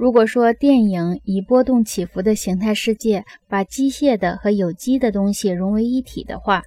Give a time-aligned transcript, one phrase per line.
[0.00, 6.62] 如果说电影以波动起伏的形态世界，把机械的和有机的东西融为一体的话，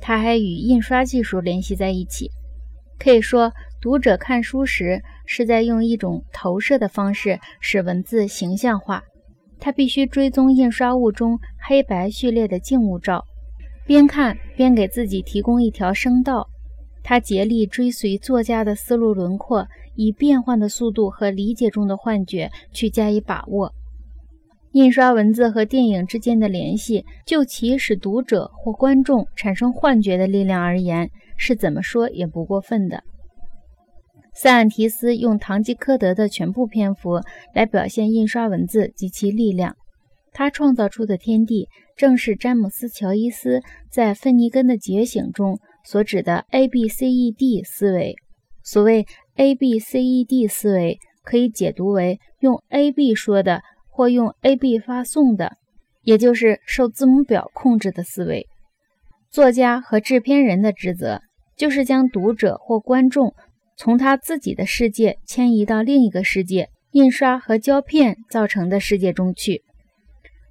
[0.00, 2.30] 它还与印刷技术联系在一起。
[2.96, 9.02] 可以说，读者看书时是在用一种投射的方式使文字形象化。
[9.58, 13.24] 他必须追踪印刷物中黑白序列的静物照，
[13.84, 16.46] 边看边给自己提供一条声道。
[17.08, 23.72] 他竭力追随作家的思路轮廓，以变换的速度和理解中的幻觉去加以把握。
[24.72, 33.04] 印刷文字和电影之间的联系，就其使读者或观众产生幻觉的力量而言，是怎么说也不过分的。
[34.34, 37.20] 塞万提斯用《堂吉诃德》的全部篇幅
[37.54, 39.76] 来表现印刷文字及其力量。
[40.32, 48.16] 他创造出的天地，正是詹姆斯·乔伊斯在《芬尼根的觉醒》中所指的 A B C E D 思维。
[48.62, 55.52] 所谓 A B C E D 思维，可以解读为用 A B 说的，或用 A B 发送的，
[56.02, 58.46] 也就是受字母表控制的思维。
[59.30, 61.20] 作家和制片人的职责，
[61.56, 63.32] 就是将读者或观众。
[63.78, 69.62] 从他自己的世界迁移到另一个世界——印刷和胶片造成的世界中去。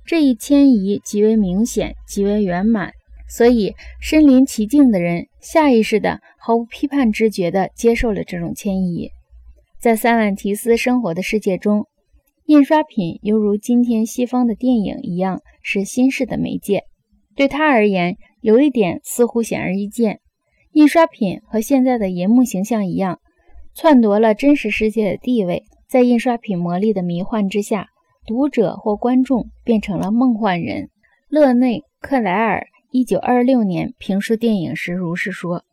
[0.06, 2.94] 这一迁移极为明显，极为圆满，
[3.28, 9.09] 所以身临其境的人下意识的、毫无批判知觉地接受了这种迁移。
[9.80, 11.86] 在塞万提斯生活的世界中，
[12.46, 16.84] 印刷品犹如今天西方的电影一样，是新式的媒介。
[17.36, 20.20] 对他而言，有一点似乎显而易见。
[20.72, 23.20] 印刷品和现在的银幕形象一样，
[23.73, 25.64] 篡夺了真实世界的地位。
[25.88, 27.88] 在印刷品魔力的迷幻之下，
[28.26, 30.90] 读者或观众变成了梦幻人。
[31.30, 35.66] 勒内·克莱尔一九二六年评述电影时如是说。